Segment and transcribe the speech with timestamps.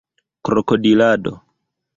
[0.45, 1.31] krokodilado